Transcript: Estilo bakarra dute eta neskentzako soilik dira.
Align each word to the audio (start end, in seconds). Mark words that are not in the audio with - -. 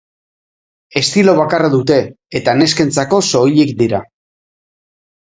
Estilo 1.01 1.35
bakarra 1.41 1.69
dute 1.75 1.99
eta 2.41 2.57
neskentzako 2.65 3.23
soilik 3.31 3.79
dira. 3.87 4.05